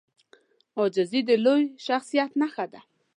عاجزي 0.77 1.21
د 1.29 1.31
لوی 1.45 1.63
شخصیت 1.85 2.31
نښه 2.41 2.65
ده. 2.73 2.81